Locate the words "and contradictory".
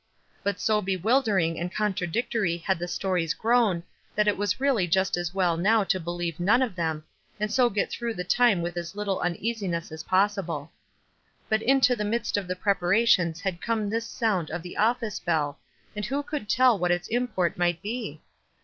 1.59-2.57